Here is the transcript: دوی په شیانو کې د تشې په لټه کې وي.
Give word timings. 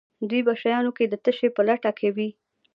دوی 0.29 0.41
په 0.47 0.53
شیانو 0.61 0.91
کې 0.97 1.05
د 1.07 1.15
تشې 1.23 1.47
په 1.55 1.61
لټه 1.67 1.91
کې 1.99 2.09
وي. 2.15 2.29